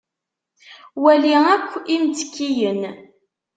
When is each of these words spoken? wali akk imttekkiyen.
wali 1.03 1.33
akk 1.55 1.69
imttekkiyen. 1.95 2.81